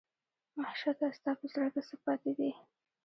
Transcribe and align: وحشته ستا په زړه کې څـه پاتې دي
وحشته 0.59 1.07
ستا 1.17 1.31
په 1.39 1.45
زړه 1.51 1.67
کې 1.73 1.81
څـه 1.87 1.95
پاتې 2.05 2.31
دي 2.37 2.51